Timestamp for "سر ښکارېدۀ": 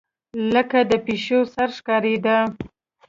1.53-2.37